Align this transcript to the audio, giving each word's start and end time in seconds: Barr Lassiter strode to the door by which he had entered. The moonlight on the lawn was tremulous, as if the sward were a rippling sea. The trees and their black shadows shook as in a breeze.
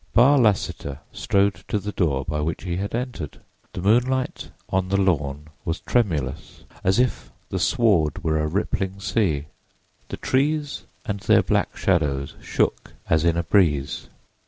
Barr 0.15 0.39
Lassiter 0.39 0.99
strode 1.13 1.63
to 1.67 1.77
the 1.77 1.91
door 1.91 2.25
by 2.25 2.41
which 2.41 2.63
he 2.63 2.77
had 2.77 2.95
entered. 2.95 3.39
The 3.73 3.83
moonlight 3.83 4.49
on 4.67 4.89
the 4.89 4.97
lawn 4.99 5.49
was 5.63 5.79
tremulous, 5.81 6.63
as 6.83 6.97
if 6.97 7.29
the 7.49 7.59
sward 7.59 8.23
were 8.23 8.39
a 8.39 8.47
rippling 8.47 8.99
sea. 8.99 9.45
The 10.09 10.17
trees 10.17 10.85
and 11.05 11.19
their 11.19 11.43
black 11.43 11.77
shadows 11.77 12.33
shook 12.41 12.93
as 13.11 13.23
in 13.23 13.37
a 13.37 13.43
breeze. 13.43 14.07